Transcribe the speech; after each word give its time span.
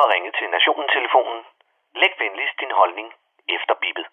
har 0.00 0.08
ringet 0.14 0.34
til 0.38 0.48
Nationen-telefonen. 0.56 1.40
Læg 2.00 2.12
venligst 2.22 2.56
din 2.62 2.72
holdning 2.80 3.08
efter 3.56 3.74
bippet. 3.82 4.06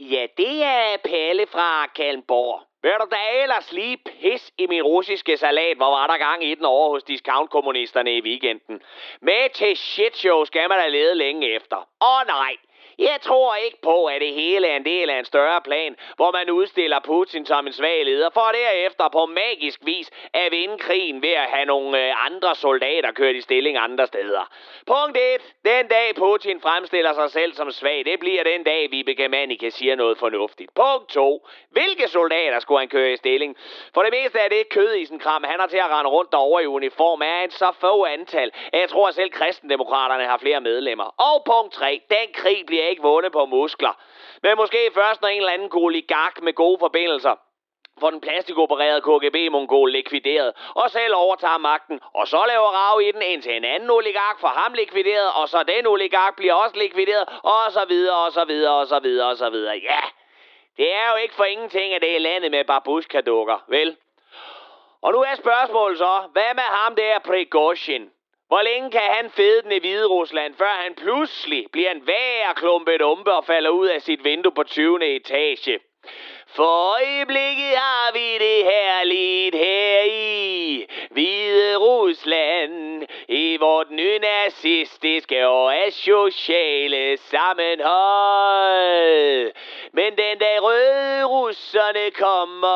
Ja, 0.00 0.26
det 0.36 0.64
er 0.64 0.96
Palle 1.08 1.46
fra 1.46 1.86
Kalmborg. 1.86 2.62
Ved 2.82 2.98
du 3.00 3.06
da 3.10 3.42
ellers 3.42 3.72
lige 3.72 3.96
pis 3.96 4.52
i 4.58 4.66
min 4.66 4.82
russiske 4.82 5.36
salat, 5.36 5.76
hvor 5.76 5.90
var 5.90 6.06
der 6.06 6.18
gang 6.18 6.44
i 6.44 6.54
den 6.54 6.64
over 6.64 6.88
hos 6.88 7.04
discount-kommunisterne 7.04 8.16
i 8.16 8.20
weekenden. 8.20 8.82
Med 9.20 9.50
til 9.50 9.76
shitshow 9.76 10.44
skal 10.44 10.68
man 10.68 10.78
da 10.78 10.88
lede 10.88 11.14
længe 11.14 11.54
efter. 11.56 11.76
Åh 11.76 12.08
oh, 12.08 12.26
nej, 12.26 12.56
jeg 12.98 13.18
tror 13.20 13.54
ikke 13.54 13.80
på, 13.82 14.04
at 14.04 14.20
det 14.20 14.34
hele 14.34 14.66
er 14.66 14.76
en 14.76 14.84
del 14.84 15.10
af 15.10 15.18
en 15.18 15.24
større 15.24 15.60
plan, 15.62 15.96
hvor 16.16 16.30
man 16.32 16.50
udstiller 16.50 17.00
Putin 17.04 17.46
som 17.46 17.66
en 17.66 17.72
svag 17.72 18.04
leder, 18.04 18.30
for 18.30 18.50
derefter 18.54 19.08
på 19.08 19.26
magisk 19.26 19.80
vis 19.82 20.10
at 20.34 20.52
vinde 20.52 20.78
krigen 20.78 21.22
ved 21.22 21.30
at 21.30 21.48
have 21.54 21.64
nogle 21.64 22.06
øh, 22.06 22.26
andre 22.26 22.54
soldater 22.54 23.12
kørt 23.12 23.36
i 23.36 23.40
stilling 23.40 23.76
andre 23.76 24.06
steder. 24.06 24.44
Punkt 24.86 25.16
1. 25.16 25.54
Den 25.64 25.88
dag 25.88 26.14
Putin 26.16 26.60
fremstiller 26.60 27.12
sig 27.12 27.30
selv 27.30 27.54
som 27.54 27.70
svag, 27.70 28.04
det 28.04 28.20
bliver 28.20 28.42
den 28.42 28.64
dag, 28.64 28.90
Vibeke 28.90 29.28
Manike 29.28 29.70
siger 29.70 29.94
noget 29.94 30.18
fornuftigt. 30.18 30.74
Punkt 30.74 31.08
2. 31.08 31.48
Hvilke 31.70 32.08
soldater 32.08 32.58
skulle 32.60 32.78
han 32.78 32.88
køre 32.88 33.12
i 33.12 33.16
stilling? 33.16 33.56
For 33.94 34.02
det 34.02 34.12
meste 34.12 34.38
er 34.38 34.48
det 34.48 34.68
kød 34.68 34.94
i 34.94 35.04
sin 35.04 35.18
kram, 35.18 35.44
han 35.44 35.60
har 35.60 35.66
til 35.66 35.76
at 35.76 35.90
rende 35.90 36.10
rundt 36.10 36.32
derovre 36.32 36.62
i 36.62 36.66
uniform, 36.66 37.22
er 37.22 37.44
en 37.44 37.50
så 37.50 37.72
få 37.80 38.04
antal, 38.04 38.50
at 38.72 38.80
jeg 38.80 38.88
tror 38.88 39.08
at 39.08 39.14
selv 39.14 39.30
kristendemokraterne 39.30 40.24
har 40.24 40.38
flere 40.38 40.60
medlemmer. 40.60 41.04
Og 41.04 41.42
punkt 41.46 41.72
3. 41.74 42.00
Den 42.10 42.32
krig 42.34 42.66
bliver 42.66 42.83
ikke 42.90 43.02
vundet 43.02 43.32
på 43.32 43.46
muskler. 43.46 43.94
Men 44.42 44.56
måske 44.56 44.90
først, 44.94 45.20
når 45.20 45.28
en 45.28 45.36
eller 45.36 45.52
anden 45.52 45.70
oligark 45.72 46.42
med 46.42 46.52
gode 46.52 46.78
forbindelser 46.78 47.34
for 48.00 48.10
den 48.10 48.20
plastikopererede 48.20 49.00
KGB-mongol 49.00 49.92
likvideret, 49.92 50.52
og 50.74 50.90
selv 50.90 51.14
overtager 51.14 51.58
magten, 51.58 52.00
og 52.14 52.28
så 52.28 52.44
laver 52.48 52.70
rav 52.80 53.00
i 53.00 53.12
den, 53.12 53.22
indtil 53.22 53.56
en 53.56 53.64
anden 53.64 53.90
oligark 53.90 54.40
for 54.40 54.48
ham 54.48 54.72
likvideret, 54.72 55.30
og 55.34 55.48
så 55.48 55.62
den 55.62 55.86
oligark 55.86 56.36
bliver 56.36 56.54
også 56.54 56.76
likvideret, 56.76 57.28
og 57.42 57.72
så 57.72 57.84
videre, 57.88 58.16
og 58.16 58.32
så 58.32 58.44
videre, 58.44 58.74
og 58.74 58.86
så 58.86 58.98
videre, 58.98 59.28
og 59.28 59.36
så 59.36 59.50
videre. 59.50 59.74
Ja, 59.74 60.00
det 60.76 60.94
er 60.94 61.10
jo 61.10 61.16
ikke 61.16 61.34
for 61.34 61.44
ingenting, 61.44 61.94
at 61.94 62.02
det 62.02 62.16
er 62.16 62.20
landet 62.20 62.50
med 62.50 62.64
babushka-dukker, 62.64 63.64
vel? 63.68 63.96
Og 65.02 65.12
nu 65.12 65.18
er 65.18 65.34
spørgsmålet 65.34 65.98
så, 65.98 66.22
hvad 66.32 66.54
med 66.54 66.62
ham 66.62 66.96
der 66.96 67.18
Prigozhin? 67.18 68.10
Hvor 68.54 68.62
længe 68.62 68.90
kan 68.90 69.00
han 69.00 69.30
fede 69.30 69.62
den 69.62 69.72
i 69.72 69.78
Hvide 69.78 70.06
Rusland, 70.06 70.54
før 70.58 70.82
han 70.84 70.94
pludselig 70.94 71.66
bliver 71.72 71.90
en 71.90 72.06
værre 72.06 72.54
klumpet 72.54 73.02
umpe 73.02 73.32
og 73.32 73.44
falder 73.44 73.70
ud 73.70 73.86
af 73.86 74.02
sit 74.02 74.24
vindue 74.24 74.52
på 74.52 74.62
20. 74.62 75.16
etage? 75.16 75.80
For 76.56 76.92
øjeblikket 76.92 77.76
har 77.76 78.12
vi 78.12 78.38
det 78.38 78.64
herligt 78.64 79.54
her 79.54 80.02
i 80.02 80.86
Hvide 81.10 81.76
Rusland, 81.76 83.06
i 83.28 83.56
vort 83.56 83.90
nynazistiske 83.90 85.48
og 85.48 85.76
asociale 85.86 87.16
sammenhold. 87.16 87.92
Men 89.92 90.16
den 90.16 90.38
dag 90.38 90.62
røde 90.62 91.24
russerne 91.24 92.10
kommer, 92.10 92.68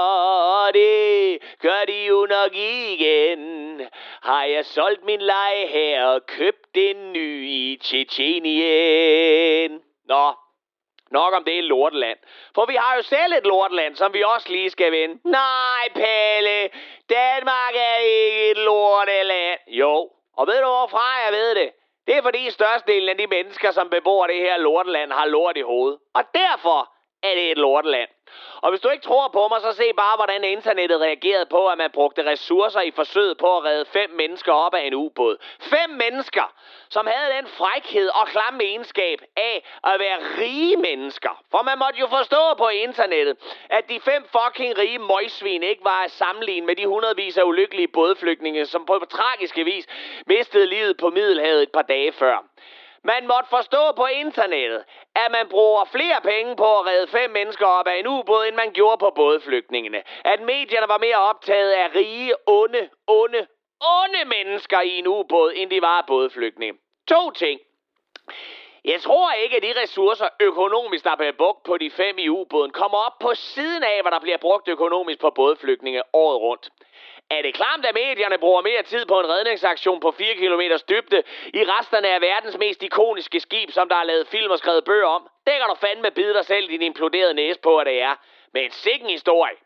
og 0.63 0.75
det 0.75 1.39
gør 1.63 1.85
de 1.87 2.07
jo 2.09 2.27
nok 2.31 2.57
igen, 2.57 3.58
har 4.29 4.45
jeg 4.45 4.65
solgt 4.67 5.05
min 5.05 5.21
leje 5.21 5.67
her 5.67 6.05
og 6.05 6.27
købt 6.27 6.75
en 6.75 7.13
ny 7.13 7.49
i 7.49 7.79
Tjetjenien. 7.83 9.73
Nå, 10.09 10.33
Nok 11.11 11.35
om 11.35 11.45
det 11.45 11.59
er 11.59 11.63
lorteland. 11.63 12.19
For 12.55 12.67
vi 12.67 12.75
har 12.75 12.97
jo 12.97 13.03
selv 13.03 13.33
et 13.33 13.47
lorteland, 13.47 13.97
som 13.97 14.15
vi 14.15 14.23
også 14.23 14.49
lige 14.53 14.71
skal 14.71 14.93
vende. 14.93 15.19
Nej, 15.25 15.85
Pelle. 15.95 16.71
Danmark 17.11 17.75
er 17.75 17.97
ikke 17.97 18.51
et 18.51 18.57
lorteland. 18.57 19.59
Jo. 19.67 20.11
Og 20.37 20.47
ved 20.47 20.59
du 20.63 20.67
hvorfra 20.67 21.07
jeg 21.25 21.33
ved 21.33 21.55
det? 21.55 21.71
Det 22.07 22.17
er 22.17 22.23
fordi 22.23 22.51
størstedelen 22.51 23.09
af 23.09 23.17
de 23.17 23.27
mennesker, 23.27 23.71
som 23.71 23.91
bebor 23.91 24.27
det 24.27 24.37
her 24.37 24.57
lorteland, 24.57 25.13
har 25.13 25.27
lort 25.27 25.57
i 25.57 25.61
hovedet. 25.61 25.99
Og 26.15 26.23
derfor 26.35 26.93
er 27.23 27.35
det 27.35 27.51
et 27.51 27.59
lorteland. 27.59 28.09
Og 28.63 28.71
hvis 28.71 28.81
du 28.81 28.89
ikke 28.89 29.05
tror 29.05 29.29
på 29.29 29.49
mig, 29.49 29.61
så 29.61 29.73
se 29.73 29.93
bare, 29.97 30.17
hvordan 30.17 30.45
internettet 30.45 31.01
reagerede 31.01 31.47
på, 31.47 31.69
at 31.69 31.79
man 31.79 31.91
brugte 31.91 32.31
ressourcer 32.31 32.81
i 32.81 32.91
forsøget 32.91 33.39
på 33.39 33.57
at 33.57 33.65
redde 33.65 33.85
fem 33.85 34.11
mennesker 34.11 34.53
op 34.53 34.75
af 34.75 34.83
en 34.87 34.95
ubåd. 34.95 35.37
Fem 35.61 35.91
mennesker, 35.91 36.55
som 36.89 37.07
havde 37.07 37.37
den 37.37 37.47
frækhed 37.47 38.09
og 38.09 38.29
klamme 38.29 38.65
egenskab 38.65 39.19
af 39.37 39.65
at 39.85 40.01
være 40.01 40.19
rige 40.41 40.77
mennesker. 40.77 41.43
For 41.51 41.63
man 41.63 41.79
måtte 41.79 42.01
jo 42.01 42.07
forstå 42.07 42.55
på 42.59 42.69
internettet, 42.69 43.37
at 43.71 43.89
de 43.89 44.01
fem 44.01 44.27
fucking 44.37 44.79
rige 44.79 44.99
møgsvin 44.99 45.63
ikke 45.63 45.85
var 45.85 46.05
at 46.05 46.11
sammenligne 46.11 46.67
med 46.67 46.77
de 46.77 46.87
hundredvis 46.87 47.39
af 47.39 47.43
ulykkelige 47.43 47.89
bådflygtninge, 47.89 48.67
som 48.67 48.87
på 48.87 49.07
tragiske 49.11 49.65
vis 49.65 49.87
mistede 50.27 50.67
livet 50.67 50.97
på 50.97 51.11
Middelhavet 51.11 51.63
et 51.63 51.73
par 51.73 51.83
dage 51.83 52.13
før. 52.13 52.45
Man 53.13 53.27
måtte 53.27 53.49
forstå 53.51 53.93
på 53.97 54.07
internettet, 54.07 54.85
at 55.23 55.29
man 55.37 55.49
bruger 55.49 55.85
flere 55.85 56.21
penge 56.23 56.57
på 56.57 56.79
at 56.79 56.87
redde 56.87 57.09
fem 57.19 57.31
mennesker 57.31 57.67
op 57.67 57.87
af 57.87 57.97
en 57.99 58.07
ubåd, 58.07 58.47
end 58.47 58.57
man 58.57 58.73
gjorde 58.73 58.99
på 58.99 59.11
bådflygtningene. 59.11 60.03
At 60.25 60.41
medierne 60.41 60.89
var 60.89 60.99
mere 60.99 61.17
optaget 61.31 61.73
af 61.73 61.95
rige, 61.95 62.35
onde, 62.47 62.89
onde, 63.07 63.47
onde 64.01 64.21
mennesker 64.37 64.81
i 64.81 64.99
en 64.99 65.07
ubåd, 65.07 65.53
end 65.57 65.71
de 65.71 65.83
var 65.83 66.05
bådflygtninge. 66.07 66.79
To 67.09 67.31
ting. 67.31 67.61
Jeg 68.93 69.01
tror 69.01 69.33
ikke, 69.33 69.57
at 69.57 69.63
de 69.63 69.83
ressourcer 69.83 70.29
økonomisk, 70.41 71.05
der 71.05 71.17
bliver 71.17 71.33
brugt 71.33 71.63
på 71.63 71.79
de 71.79 71.91
fem 71.91 72.19
i 72.19 72.29
ubåden, 72.29 72.71
kommer 72.71 72.99
op 72.99 73.19
på 73.21 73.35
siden 73.35 73.83
af, 73.83 73.99
hvad 74.03 74.13
der 74.13 74.21
bliver 74.21 74.37
brugt 74.37 74.69
økonomisk 74.69 75.19
på 75.21 75.31
bådflygtninge 75.31 76.03
året 76.13 76.41
rundt. 76.41 76.71
Er 77.31 77.43
det 77.43 77.55
klart, 77.55 77.87
at 77.87 77.95
medierne 77.95 78.39
bruger 78.39 78.63
mere 78.63 78.83
tid 78.83 79.07
på 79.07 79.21
en 79.21 79.29
redningsaktion 79.29 80.01
på 80.01 80.11
4 80.11 80.35
km 80.35 80.61
dybde 80.89 81.23
i 81.55 81.65
resterne 81.65 82.09
af 82.09 82.21
verdens 82.21 82.59
mest 82.59 82.83
ikoniske 82.83 83.41
skib, 83.41 83.71
som 83.71 83.89
der 83.89 83.97
er 83.97 84.05
lavet 84.05 84.29
film 84.29 84.51
og 84.51 84.59
skrevet 84.59 84.85
bøger 84.85 85.07
om? 85.07 85.29
Det 85.47 85.55
kan 85.59 85.69
du 85.69 85.75
fandme 85.75 86.11
bide 86.11 86.35
dig 86.35 86.45
selv 86.45 86.69
din 86.69 86.83
imploderede 86.83 87.35
næse 87.35 87.61
på, 87.61 87.79
at 87.79 87.87
det 87.87 88.03
er. 88.03 88.15
Men 88.53 88.65
en 88.65 88.71
sikken 88.71 89.11
historie. 89.11 89.57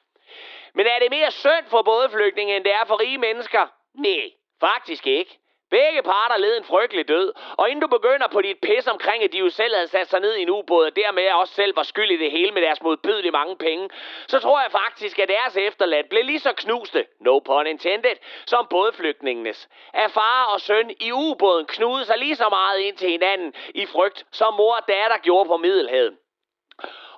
Men 0.75 0.87
er 0.87 0.99
det 0.99 1.11
mere 1.11 1.31
synd 1.31 1.67
for 1.71 1.83
både 1.83 2.11
flygtninge, 2.11 2.57
end 2.57 2.65
det 2.65 2.73
er 2.73 2.85
for 2.87 3.01
rige 3.01 3.19
mennesker? 3.19 3.67
Nej, 3.95 4.31
faktisk 4.61 5.07
ikke. 5.07 5.42
Begge 5.77 6.03
parter 6.03 6.37
led 6.37 6.57
en 6.57 6.65
frygtelig 6.65 7.09
død, 7.09 7.33
og 7.59 7.69
inden 7.69 7.83
du 7.83 7.89
begynder 7.89 8.29
på 8.29 8.41
dit 8.43 8.59
pis 8.63 8.87
omkring, 8.87 9.25
at 9.25 9.33
de 9.33 9.39
jo 9.39 9.51
selv 9.51 9.75
havde 9.75 9.89
sat 9.89 10.09
sig 10.11 10.21
ned 10.21 10.35
i 10.35 10.43
en 10.43 10.51
ubåd, 10.51 10.87
og 10.87 10.97
dermed 10.97 11.31
også 11.31 11.55
selv 11.55 11.77
var 11.77 11.83
skyld 11.83 12.11
i 12.11 12.17
det 12.17 12.31
hele 12.31 12.53
med 12.53 12.63
deres 12.63 12.83
modbydelige 12.83 13.33
mange 13.33 13.57
penge, 13.57 13.91
så 14.27 14.39
tror 14.39 14.61
jeg 14.61 14.71
faktisk, 14.71 15.19
at 15.19 15.29
deres 15.29 15.57
efterladt 15.57 16.09
blev 16.09 16.25
lige 16.25 16.41
så 16.41 16.53
knuste, 16.53 17.07
no 17.21 17.39
pun 17.39 17.67
intended, 17.67 18.17
som 18.47 18.67
bådflygtningenes. 18.71 19.69
At 19.93 20.11
far 20.11 20.45
og 20.55 20.61
søn 20.61 20.91
i 21.01 21.13
ubåden 21.13 21.67
knudede 21.67 22.05
sig 22.05 22.19
lige 22.19 22.37
så 22.37 22.49
meget 22.49 22.79
ind 22.79 22.97
til 22.97 23.11
hinanden 23.11 23.55
i 23.75 23.87
frygt, 23.87 24.25
som 24.33 24.55
mor 24.55 24.75
og 24.75 24.89
datter 24.89 25.19
gjorde 25.19 25.49
på 25.49 25.57
Middelhavet. 25.57 26.17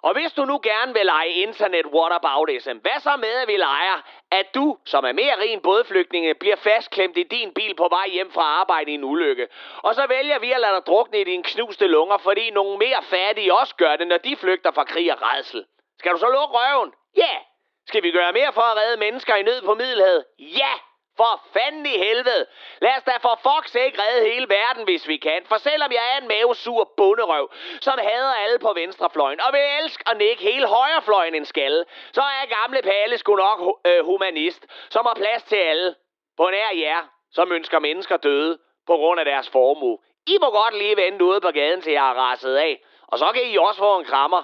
Og 0.07 0.13
hvis 0.13 0.33
du 0.33 0.45
nu 0.45 0.61
gerne 0.63 0.95
vil 0.95 1.07
lege 1.07 1.29
internet 1.29 1.87
whataboutism, 1.87 2.77
hvad 2.85 2.99
så 3.01 3.17
med, 3.17 3.35
at 3.43 3.49
vi 3.49 3.57
leger, 3.57 3.99
at 4.31 4.55
du, 4.55 4.79
som 4.85 5.05
er 5.05 5.13
mere 5.13 5.35
ren 5.43 5.61
bådflygtninge, 5.61 6.35
bliver 6.35 6.57
fastklemt 6.57 7.17
i 7.17 7.23
din 7.23 7.55
bil 7.55 7.75
på 7.77 7.89
vej 7.91 8.09
hjem 8.09 8.31
fra 8.33 8.43
arbejde 8.43 8.91
i 8.91 8.95
en 8.95 9.05
ulykke. 9.05 9.49
Og 9.77 9.95
så 9.95 10.07
vælger 10.07 10.39
vi 10.39 10.53
at 10.53 10.61
lade 10.61 10.75
dig 10.75 10.87
drukne 10.87 11.21
i 11.21 11.25
dine 11.25 11.43
knuste 11.43 11.87
lunger, 11.87 12.19
fordi 12.19 12.51
nogle 12.51 12.79
mere 12.79 13.03
fattige 13.03 13.55
også 13.55 13.75
gør 13.77 13.97
det, 13.97 14.07
når 14.07 14.19
de 14.19 14.37
flygter 14.37 14.71
fra 14.73 14.85
krig 14.85 15.13
og 15.13 15.19
redsel. 15.23 15.65
Skal 15.99 16.13
du 16.13 16.19
så 16.19 16.27
lukke 16.27 16.55
røven? 16.59 16.93
Ja! 17.17 17.21
Yeah. 17.21 17.41
Skal 17.87 18.03
vi 18.03 18.11
gøre 18.11 18.33
mere 18.33 18.53
for 18.53 18.61
at 18.61 18.77
redde 18.77 18.97
mennesker 18.97 19.35
i 19.35 19.43
nød 19.43 19.63
på 19.63 19.75
Middelhavet? 19.75 20.25
Ja! 20.39 20.73
For 21.17 21.43
fanden 21.53 21.87
i 21.87 21.97
helvede. 21.99 22.47
Lad 22.81 22.97
os 22.97 23.03
da 23.03 23.17
for 23.17 23.37
fuck's 23.47 23.73
sake 23.77 24.03
redde 24.03 24.31
hele 24.33 24.49
verden, 24.49 24.85
hvis 24.85 25.09
vi 25.09 25.17
kan. 25.17 25.43
For 25.47 25.57
selvom 25.57 25.93
jeg 25.93 26.05
er 26.13 26.21
en 26.21 26.29
mavesur 26.29 26.93
bunderøv, 26.97 27.51
som 27.81 27.99
hader 27.99 28.35
alle 28.35 28.59
på 28.59 28.73
venstrefløjen, 28.73 29.41
og 29.41 29.53
vil 29.53 29.61
elske 29.83 30.05
og 30.07 30.17
nikke 30.17 30.43
hele 30.43 30.67
højrefløjen 30.67 31.35
en 31.35 31.45
skalle, 31.45 31.85
så 32.13 32.21
er 32.21 32.55
gamle 32.57 32.83
Palle 32.83 33.19
sgu 33.19 33.37
nok 33.37 33.81
øh, 33.87 34.05
humanist, 34.05 34.67
som 34.91 35.07
har 35.07 35.15
plads 35.15 35.43
til 35.43 35.57
alle. 35.57 35.95
På 36.37 36.51
nær 36.51 36.71
jer, 36.75 37.03
som 37.33 37.53
ønsker 37.53 37.79
mennesker 37.79 38.17
døde 38.17 38.59
på 38.87 38.97
grund 38.97 39.21
af 39.21 39.25
deres 39.25 39.51
formue. 39.51 39.99
I 40.27 40.39
må 40.41 40.51
godt 40.51 40.75
lige 40.79 40.97
vente 40.97 41.25
ude 41.25 41.41
på 41.41 41.51
gaden, 41.51 41.81
til 41.81 41.93
jeg 41.93 42.11
er 42.11 42.15
raset 42.15 42.57
af. 42.57 42.81
Og 43.09 43.19
så 43.19 43.33
kan 43.35 43.43
I 43.45 43.57
også 43.57 43.79
få 43.79 43.99
en 43.99 44.05
krammer. 44.05 44.43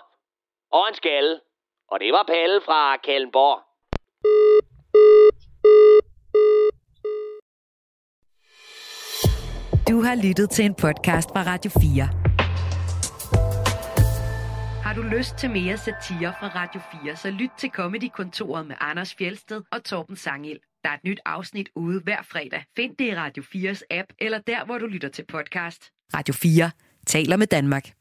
Og 0.73 0.89
en 0.89 0.95
skalle. 0.95 1.41
Og 1.91 2.01
det 2.01 2.13
var 2.13 2.23
Palle 2.23 2.61
fra 2.61 2.97
Kallenborg. 2.97 3.70
Du 9.91 10.03
har 10.03 10.15
lyttet 10.15 10.51
til 10.51 10.65
en 10.65 10.75
podcast 10.75 11.29
fra 11.29 11.43
Radio 11.47 11.71
4. 11.81 12.05
Har 14.83 14.95
du 14.95 15.03
lyst 15.03 15.37
til 15.37 15.51
mere 15.51 15.77
satire 15.77 16.35
fra 16.41 16.49
Radio 16.55 16.81
4, 17.05 17.17
så 17.17 17.31
lyt 17.31 17.51
til 17.59 17.71
Comedy-kontoret 17.71 18.67
med 18.67 18.77
Anders 18.81 19.15
Fjelsted 19.15 19.63
og 19.73 19.85
Torben 19.85 20.17
Sangil. 20.17 20.59
Der 20.85 20.91
er 20.91 20.95
et 20.95 21.05
nyt 21.05 21.21
afsnit 21.27 21.69
ude 21.75 22.01
hver 22.01 22.23
fredag. 22.23 22.65
Find 22.77 22.97
det 22.97 23.05
i 23.05 23.15
Radio 23.17 23.43
4's 23.43 23.83
app, 23.91 24.09
eller 24.19 24.39
der, 24.39 24.65
hvor 24.65 24.79
du 24.79 24.87
lytter 24.87 25.09
til 25.09 25.25
podcast. 25.29 25.91
Radio 26.15 26.35
4 26.35 26.71
taler 27.07 27.37
med 27.37 27.47
Danmark. 27.47 28.00